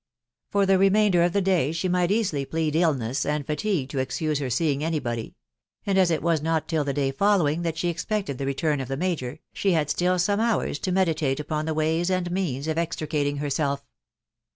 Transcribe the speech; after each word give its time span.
For 0.49 0.65
the 0.65 0.79
remainder 0.79 1.21
of 1.21 1.31
the 1.31 1.43
day 1.43 1.71
she 1.71 1.87
might 1.87 2.09
easily 2.09 2.43
plead 2.43 2.75
illness 2.75 3.23
and 3.23 3.45
fatigue 3.45 3.89
to 3.89 3.99
excuse 3.99 4.39
her 4.39 4.49
seeing 4.49 4.83
any 4.83 4.97
body; 4.97 5.35
and 5.85 5.95
as 5.95 6.09
it 6.09 6.23
was 6.23 6.41
not 6.41 6.67
till 6.67 6.83
the 6.83 6.91
day 6.91 7.11
following 7.11 7.61
that 7.61 7.77
she 7.77 7.87
expected 7.87 8.39
the 8.39 8.47
return 8.47 8.81
of 8.81 8.87
the 8.87 8.97
major, 8.97 9.37
she 9.53 9.73
had 9.73 9.91
still 9.91 10.17
some 10.17 10.39
hours 10.39 10.79
to 10.79 10.91
meditate 10.91 11.39
upon 11.39 11.65
the 11.65 11.75
ways 11.75 12.09
and 12.09 12.31
means 12.31 12.67
of 12.67 12.79
extricating 12.79 13.37
herself. 13.37 13.85